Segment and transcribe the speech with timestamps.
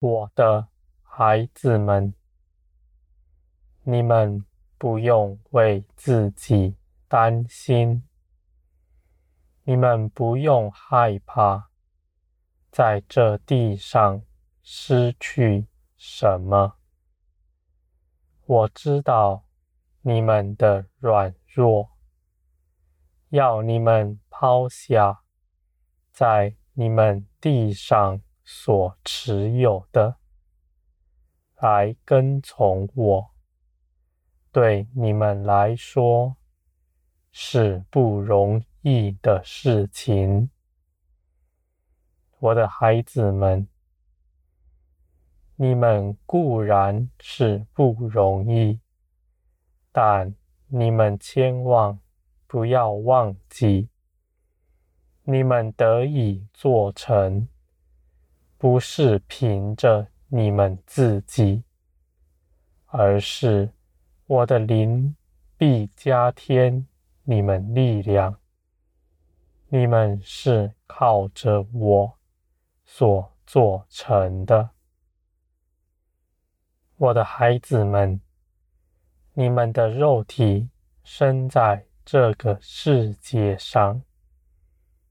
[0.00, 0.68] 我的
[1.02, 2.14] 孩子们，
[3.82, 4.46] 你们
[4.78, 6.74] 不用为自己
[7.06, 8.02] 担心，
[9.64, 11.68] 你们不用害怕，
[12.70, 14.22] 在这地上
[14.62, 15.66] 失去
[15.98, 16.78] 什么。
[18.46, 19.44] 我知道
[20.00, 21.90] 你们的软弱，
[23.28, 25.20] 要你们抛下
[26.10, 30.16] 在你们地上所持有的，
[31.60, 33.30] 来跟从我，
[34.50, 36.36] 对你们来说
[37.30, 40.50] 是不容易的事情。
[42.40, 43.68] 我的孩子们，
[45.54, 48.80] 你们固然是不容易，
[49.92, 50.34] 但
[50.66, 52.00] 你们千万
[52.48, 53.88] 不要忘记，
[55.22, 57.46] 你们得以做成。
[58.60, 61.64] 不是凭着你们自己，
[62.88, 63.72] 而是
[64.26, 65.16] 我的灵
[65.56, 66.86] 必加添
[67.22, 68.38] 你们力量。
[69.68, 72.18] 你们是靠着我
[72.84, 74.68] 所做成的，
[76.98, 78.20] 我的孩子们。
[79.32, 80.68] 你们的肉体
[81.02, 84.02] 生在这个世界上，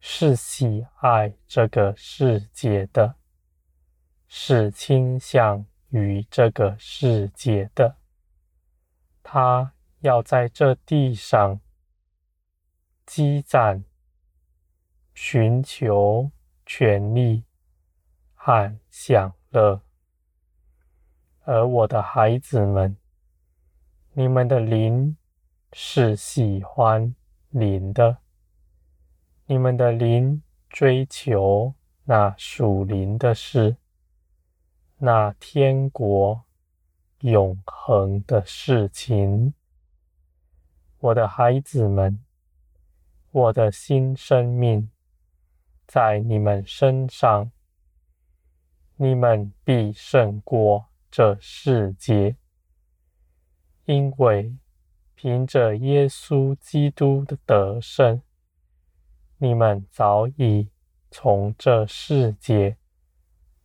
[0.00, 3.16] 是喜爱这个世界的。
[4.36, 7.94] 是倾向于这个世界的，
[9.22, 11.60] 他要在这地上
[13.06, 13.84] 积攒、
[15.14, 16.32] 寻求
[16.66, 17.44] 权力
[18.34, 19.80] 和享乐。
[21.44, 22.96] 而我的孩子们，
[24.14, 25.16] 你们的灵
[25.72, 27.14] 是喜欢
[27.50, 28.18] 灵的，
[29.46, 31.72] 你们的灵追求
[32.02, 33.76] 那属灵的事。
[34.98, 36.44] 那天国
[37.20, 39.52] 永恒的事情，
[40.98, 42.24] 我的孩子们，
[43.32, 44.88] 我的新生命
[45.86, 47.50] 在你们身上，
[48.96, 52.36] 你们必胜过这世界，
[53.86, 54.56] 因为
[55.16, 58.22] 凭着耶稣基督的得胜，
[59.38, 60.70] 你们早已
[61.10, 62.76] 从这世界。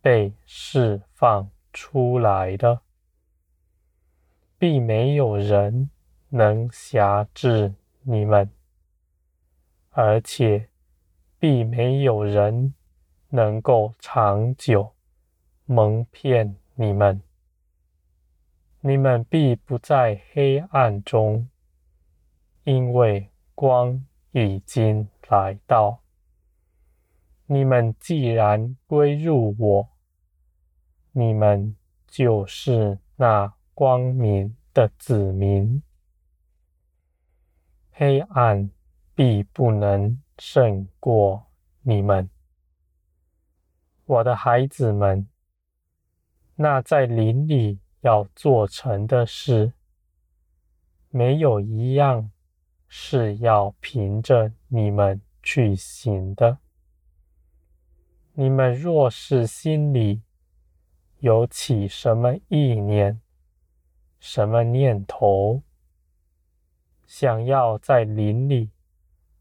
[0.02, 2.80] 被释放出来的，
[4.58, 5.90] 并没有人
[6.30, 8.50] 能辖制你们，
[9.90, 10.68] 而且
[11.38, 12.74] 并没有人
[13.28, 14.92] 能够长久
[15.66, 17.20] 蒙骗你们。
[18.80, 21.48] 你们必不在黑暗中，
[22.64, 26.00] 因为光已经来到。
[27.52, 29.88] 你们既然归入我，
[31.10, 31.74] 你们
[32.06, 35.82] 就是那光明的子民，
[37.90, 38.70] 黑暗
[39.16, 41.48] 必不能胜过
[41.82, 42.30] 你们，
[44.04, 45.26] 我的孩子们。
[46.54, 49.72] 那在林里要做成的事，
[51.08, 52.30] 没有一样
[52.86, 56.58] 是要凭着你们去行的。
[58.40, 60.22] 你们若是心里
[61.18, 63.20] 有起什么意念、
[64.18, 65.60] 什么念头，
[67.04, 68.70] 想要在灵里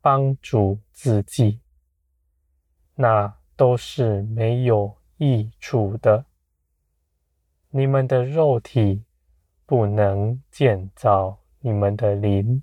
[0.02, 1.62] 帮助自己，
[2.96, 6.26] 那都是没有益处的。
[7.70, 9.06] 你们的肉体
[9.66, 12.62] 不能建造你们的灵。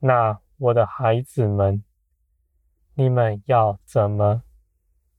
[0.00, 1.82] 那我的孩子们。
[2.96, 4.44] 你们要怎么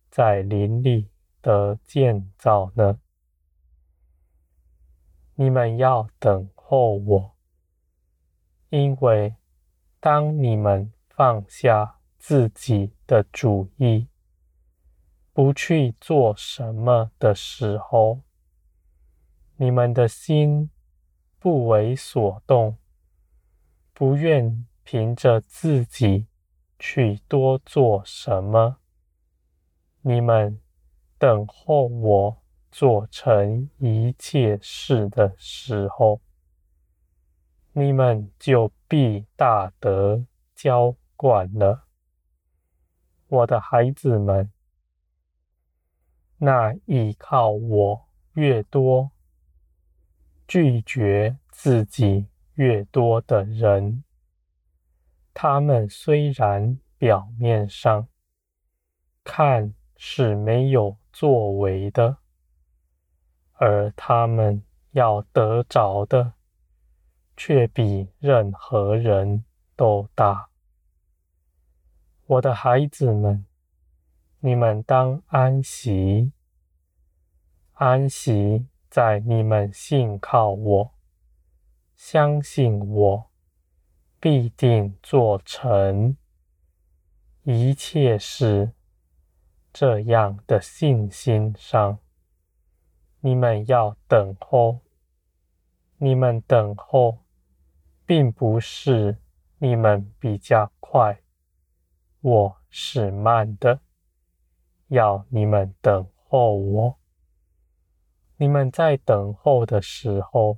[0.10, 1.10] 在林里
[1.42, 3.00] 的建造呢？
[5.36, 7.36] 你们要等候我，
[8.70, 9.36] 因为
[10.00, 14.08] 当你们放下自己的主意，
[15.34, 18.22] 不去做什么的时候，
[19.58, 20.72] 你们的心
[21.38, 22.78] 不为所动，
[23.94, 26.28] 不愿凭着自己。
[26.88, 28.78] 去多做什么？
[30.04, 30.62] 你们
[31.18, 32.38] 等候我
[32.72, 36.22] 做成一切事的时候，
[37.72, 41.88] 你们就必大得浇灌了。
[43.30, 44.52] 我的孩子们，
[46.38, 49.10] 那依靠我越多、
[50.48, 54.04] 拒绝自己越多的人。
[55.38, 58.08] 他们虽然表面上
[59.22, 62.20] 看是没有作为的，
[63.56, 66.36] 而他们要得着的，
[67.36, 69.44] 却比任何人
[69.76, 70.50] 都大。
[72.28, 73.46] 我的孩子们，
[74.40, 76.32] 你们当安息，
[77.74, 80.92] 安息在你们信靠我，
[81.94, 83.30] 相信我，
[84.26, 86.18] 必定做成
[87.44, 88.72] 一切事。
[89.72, 92.00] 这样的信心上，
[93.20, 94.80] 你们要等候。
[95.98, 97.20] 你们等候，
[98.04, 99.20] 并不是
[99.60, 101.22] 你们比较快，
[102.22, 103.80] 我是慢的，
[104.88, 106.98] 要你们等候我。
[108.38, 110.58] 你们在等候的时候，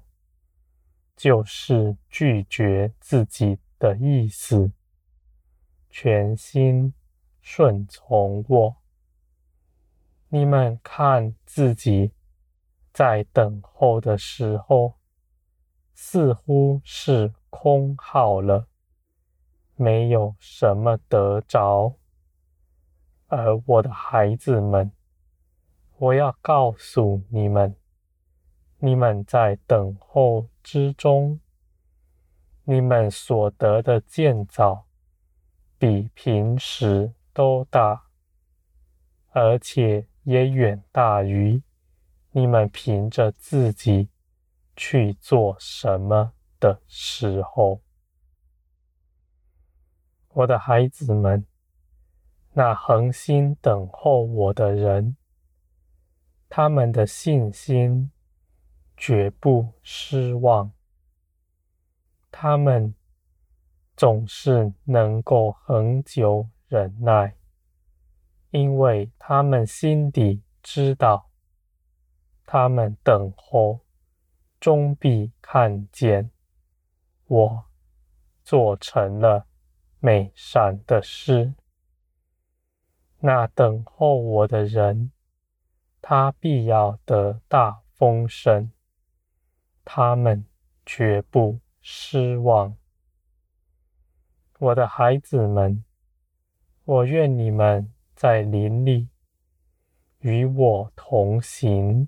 [1.17, 4.71] 就是拒绝自己的意思，
[5.89, 6.93] 全心
[7.41, 8.77] 顺从我。
[10.29, 12.13] 你们看自己
[12.93, 14.93] 在等候的时候，
[15.95, 18.67] 似乎是空耗了，
[19.75, 21.95] 没有什么得着。
[23.25, 24.91] 而我的孩子们，
[25.97, 27.75] 我要告诉你们，
[28.79, 31.39] 你们在等候之中，
[32.63, 34.85] 你们所得的建造
[35.79, 38.05] 比平时都大，
[39.29, 41.63] 而且，也远大于
[42.31, 44.09] 你们凭着自己
[44.75, 47.81] 去做什么的时候，
[50.33, 51.43] 我的孩子们，
[52.53, 55.15] 那恒心等候我的人，
[56.47, 58.11] 他们的信心
[58.97, 60.73] 绝不失望，
[62.31, 62.93] 他们
[63.95, 67.35] 总是能够恒久忍耐。
[68.49, 71.29] 因为他们心底知道，
[72.45, 73.81] 他们等候，
[74.59, 76.31] 终必看见
[77.27, 77.65] 我
[78.43, 79.45] 做成了
[79.99, 81.53] 美善的事。
[83.19, 85.11] 那等候我的人，
[86.01, 88.71] 他必要得大丰盛，
[89.89, 90.45] 他们
[90.85, 92.75] 绝不失望。
[94.59, 95.85] 我的孩子们，
[96.83, 97.89] 我愿你们。
[98.17, 99.09] 在林里
[100.21, 102.07] 与我同行，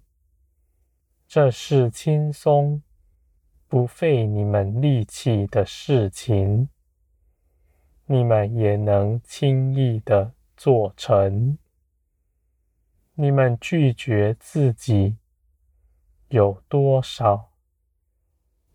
[1.28, 2.82] 这是轻松
[3.68, 6.68] 不费你们力气的事情，
[8.08, 11.60] 你们也能轻易的做成。
[13.14, 15.18] 你们拒绝自己
[16.30, 17.49] 有多少，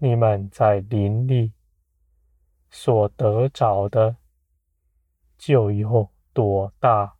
[0.05, 1.55] 你们在林里
[2.69, 4.19] 所得着的
[5.39, 7.17] 就有多大。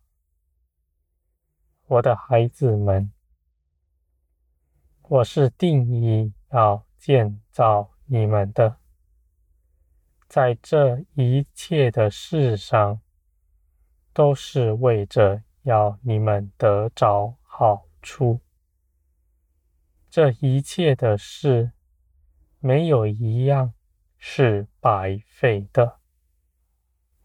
[1.87, 3.11] 我的孩子们，
[5.01, 8.77] 我是定意要建造你们的，
[10.27, 13.01] 在这一切的事上，
[14.13, 18.41] 都是为着要你们得着好处。
[20.07, 21.71] 这一切的事，
[22.65, 23.75] 没有一样
[24.17, 25.99] 是白费的，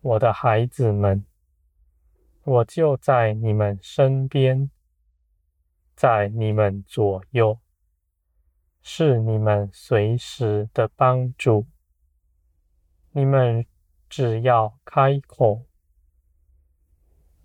[0.02, 1.24] 我的孩子们。
[2.44, 4.70] 我就在你们身边，
[5.96, 7.58] 在你们左右，
[8.82, 11.66] 是你们随时的帮助。
[13.12, 13.64] 你们
[14.10, 15.64] 只要开口，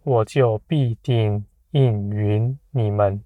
[0.03, 3.23] 我就必定应允你们，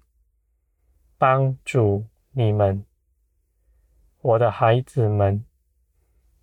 [1.18, 2.84] 帮助你们。
[4.22, 5.46] 我的孩子们，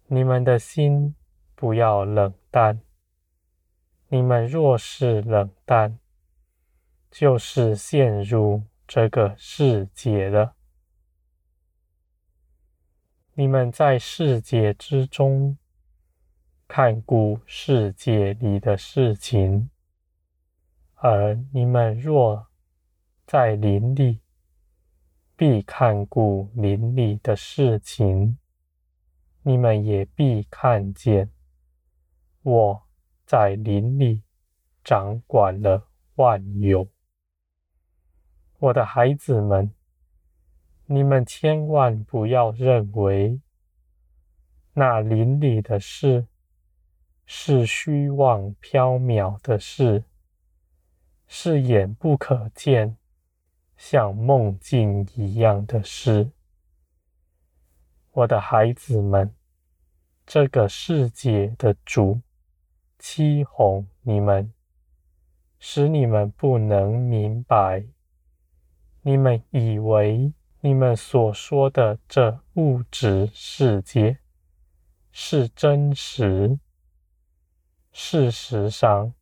[0.07, 1.13] 你们的心
[1.53, 2.81] 不要冷淡。
[4.07, 5.99] 你们若是冷淡，
[7.11, 10.55] 就是陷入这个世界了。
[13.33, 15.55] 你们在世界之中
[16.67, 19.69] 看顾世界里的事情，
[20.95, 22.47] 而你们若
[23.27, 24.21] 在林里，
[25.37, 28.37] 必看顾灵里的事情。
[29.43, 31.31] 你们也必看见
[32.41, 32.87] 我。
[33.27, 34.23] 在林里
[34.85, 36.87] 掌管了万有，
[38.57, 39.69] 我的孩子们，
[40.85, 43.41] 你们千万不要认为
[44.71, 46.25] 那林里的事
[47.25, 50.05] 是虚妄缥缈的事，
[51.27, 52.95] 是眼不可见、
[53.77, 56.31] 像梦境一样的事。
[58.11, 59.33] 我的孩子们，
[60.25, 62.19] 这个世界的主。
[62.99, 64.51] 欺哄你们，
[65.59, 67.85] 使你们不能明白
[69.03, 74.17] 你们以为你们所说的这物质世界
[75.11, 76.59] 是真实，
[77.91, 79.13] 事实上，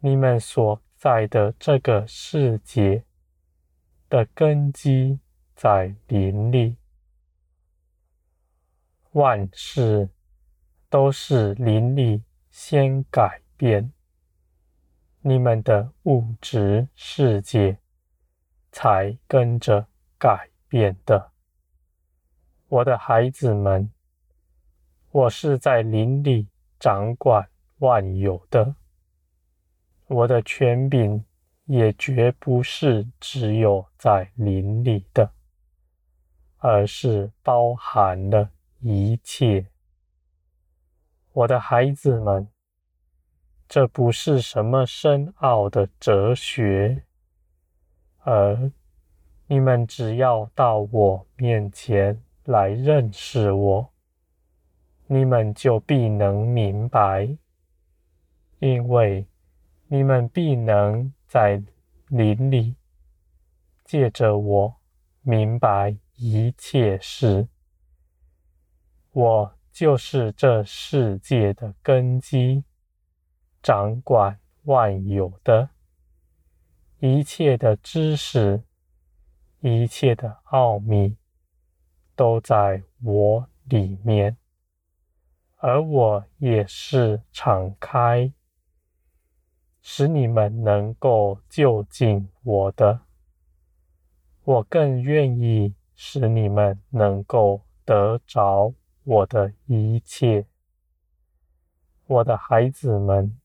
[0.00, 3.04] 你们所在的这个世界
[4.08, 5.20] 的根基
[5.54, 6.76] 在灵里，
[9.12, 10.08] 万事
[10.88, 13.92] 都是灵里先改变，
[15.20, 17.76] 你们的物质世界
[18.72, 19.86] 才跟着
[20.18, 21.32] 改变的。
[22.68, 23.90] 我的孩子们，
[25.10, 26.48] 我是在灵里
[26.80, 27.46] 掌管
[27.78, 28.74] 万有的。
[30.06, 31.22] 我的权柄
[31.68, 35.30] 也绝不是只有在林里的，
[36.56, 39.66] 而是包含了一切。
[41.32, 42.48] 我的孩子们，
[43.68, 47.04] 这不是什么深奥的哲学，
[48.20, 48.72] 而
[49.46, 53.92] 你们只要到我面前来认识我，
[55.06, 57.36] 你们就必能明白，
[58.58, 59.26] 因为。
[59.90, 61.62] 你们必能在
[62.08, 62.74] 林里
[63.84, 64.76] 借着我
[65.20, 67.46] 明白一切事。
[69.12, 72.64] 我就是这世界的根基，
[73.62, 75.68] 掌管万有的
[76.98, 78.62] 一切的知识，
[79.60, 81.18] 一切的奥秘
[82.16, 84.38] 都在我里面，
[85.56, 88.32] 而我也是敞开。
[89.90, 93.00] 使你们能够就近我的，
[94.44, 100.44] 我更愿意使你们能够得着我的一切。
[102.06, 103.40] 我的孩子们，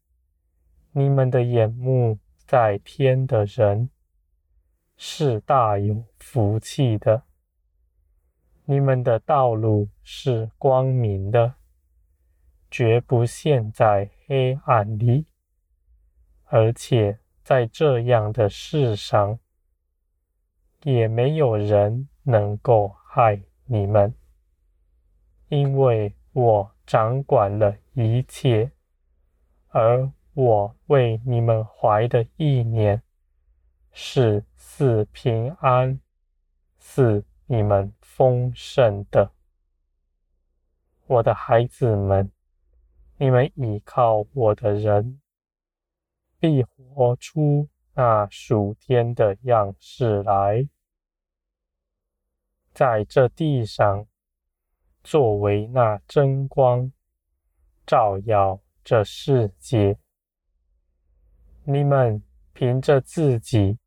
[0.91, 3.89] 你们的眼目在天的人
[4.97, 7.23] 是大有福气的，
[8.65, 11.55] 你们的道路是光明的，
[12.69, 15.25] 绝不陷在黑暗里。
[16.55, 19.39] 而且在这样的世上，
[20.83, 24.13] 也没有人能够害你们，
[25.47, 28.69] 因为我掌管了一切，
[29.69, 33.01] 而我为你们怀的意念
[33.91, 35.99] 是赐平安，
[36.77, 39.31] 赐你们丰盛的。
[41.07, 42.31] 我的孩子们，
[43.17, 45.19] 你们倚靠我的人。
[46.43, 50.67] 必活出那属天的样式来，
[52.73, 54.05] 在这地上
[55.05, 56.91] 作为那真光，
[57.85, 59.97] 照耀这世界。
[61.63, 62.21] 你们
[62.51, 63.79] 凭着自己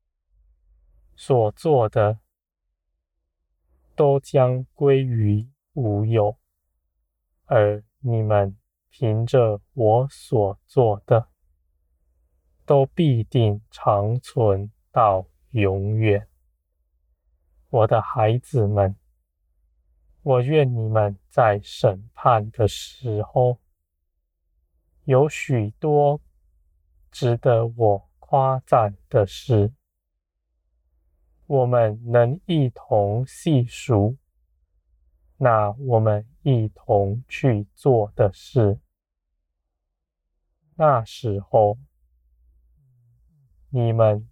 [1.14, 2.20] 所做的，
[3.94, 6.38] 都将归于无有；
[7.44, 8.56] 而你们
[8.88, 11.28] 凭着我所做的，
[12.66, 16.26] 都必定长存到永远，
[17.70, 18.96] 我的孩子们，
[20.22, 23.60] 我愿你们在审判的时候，
[25.04, 26.20] 有许多
[27.12, 29.72] 值得我夸赞的事，
[31.46, 34.16] 我们能一同细数，
[35.36, 38.80] 那我们一同去做的事，
[40.74, 41.78] 那时候。
[43.76, 44.26] 你们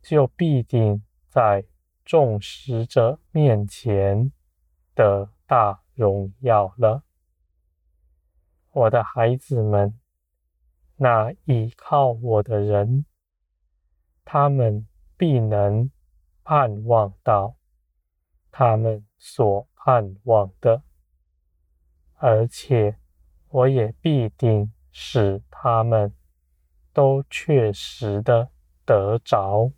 [0.00, 1.64] 就必定在
[2.04, 4.30] 众使者面前
[4.94, 7.02] 得大荣耀了，
[8.70, 9.98] 我的孩子们，
[10.94, 13.04] 那倚靠我的人，
[14.24, 15.90] 他们必能
[16.44, 17.56] 盼望到
[18.52, 20.84] 他们所盼望的，
[22.14, 22.96] 而且
[23.48, 26.14] 我也必定使他们
[26.92, 28.50] 都确实的。
[28.88, 29.70] 得着，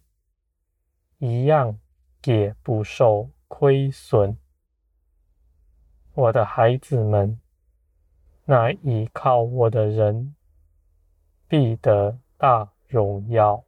[1.18, 1.80] 一样
[2.22, 4.38] 也不受亏损。
[6.14, 7.40] 我的孩子们，
[8.44, 10.36] 那依靠我的人，
[11.48, 13.64] 必得大荣耀。